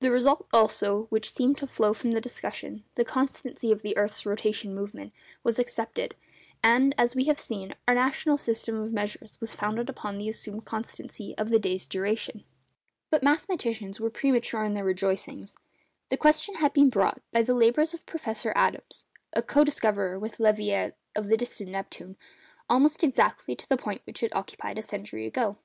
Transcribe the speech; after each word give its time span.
The 0.00 0.10
result, 0.10 0.46
also, 0.54 1.02
which 1.10 1.30
seemed 1.30 1.58
to 1.58 1.66
flow 1.66 1.92
from 1.92 2.12
the 2.12 2.22
discussion—the 2.22 3.04
constancy 3.04 3.70
of 3.70 3.82
the 3.82 3.94
earth's 3.98 4.24
rotation 4.24 4.74
movement—was 4.74 5.58
accepted; 5.58 6.14
and, 6.62 6.94
as 6.96 7.14
we 7.14 7.24
have 7.24 7.38
seen, 7.38 7.74
our 7.86 7.94
national 7.94 8.38
system 8.38 8.76
of 8.76 8.94
measures 8.94 9.38
was 9.42 9.54
founded 9.54 9.90
upon 9.90 10.16
the 10.16 10.30
assumed 10.30 10.64
constancy 10.64 11.34
of 11.36 11.50
the 11.50 11.58
day's 11.58 11.86
duration. 11.86 12.44
But 13.10 13.22
mathematicians 13.22 14.00
were 14.00 14.08
premature 14.08 14.64
in 14.64 14.72
their 14.72 14.86
rejoicings. 14.86 15.54
The 16.08 16.16
question 16.16 16.54
has 16.54 16.72
been 16.72 16.88
brought, 16.88 17.20
by 17.30 17.42
the 17.42 17.52
labours 17.52 17.92
of 17.92 18.06
Professor 18.06 18.54
Adams—co 18.56 19.64
discoverer 19.64 20.18
with 20.18 20.40
Leverrier 20.40 20.94
of 21.14 21.26
the 21.26 21.36
distant 21.36 21.68
Neptune—almost 21.72 23.04
exactly 23.04 23.54
to 23.54 23.68
the 23.68 23.76
point 23.76 24.00
which 24.04 24.22
it 24.22 24.34
occupied 24.34 24.78
a 24.78 24.82
century 24.82 25.26
ago. 25.26 25.58